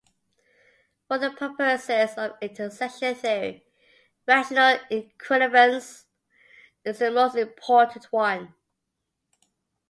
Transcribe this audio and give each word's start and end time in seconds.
For 1.07 1.19
the 1.19 1.29
purposes 1.29 2.15
of 2.17 2.35
intersection 2.41 3.13
theory, 3.13 3.67
"rational 4.27 4.79
equivalence" 4.89 6.05
is 6.83 6.97
the 6.97 7.11
most 7.11 7.35
important 7.35 8.05
one. 8.05 8.55